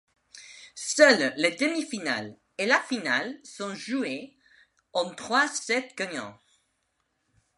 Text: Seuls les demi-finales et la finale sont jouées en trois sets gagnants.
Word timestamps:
Seuls 0.73 1.31
les 1.37 1.51
demi-finales 1.51 2.35
et 2.57 2.65
la 2.65 2.81
finale 2.81 3.39
sont 3.43 3.75
jouées 3.75 4.35
en 4.93 5.13
trois 5.13 5.47
sets 5.47 5.93
gagnants. 5.95 6.39